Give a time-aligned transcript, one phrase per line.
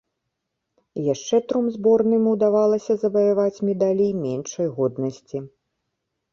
[1.13, 5.37] Яшчэ тром зборным удавалася заваяваць медалі меншай годнасці.